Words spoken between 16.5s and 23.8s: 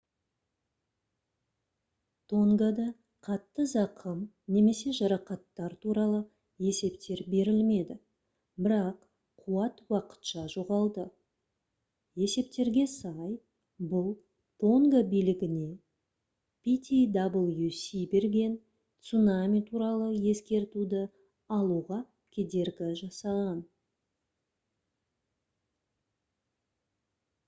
ptwc берген цунами туралы ескертуді алуға кедергі жасаған